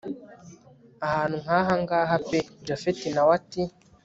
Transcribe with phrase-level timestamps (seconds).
[1.07, 2.39] ahantu nkahangaha pe!
[2.65, 3.61] japhet nawe ati